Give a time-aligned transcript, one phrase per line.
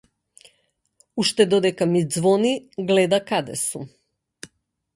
[1.23, 2.53] Уште додека ми ѕвони
[2.89, 3.85] гледа каде сум.